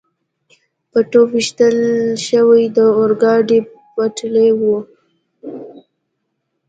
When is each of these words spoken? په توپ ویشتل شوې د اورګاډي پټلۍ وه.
په 0.91 0.99
توپ 1.11 1.27
ویشتل 1.35 1.77
شوې 2.27 2.61
د 2.75 2.79
اورګاډي 2.97 3.59
پټلۍ 3.93 4.49
وه. 4.59 4.77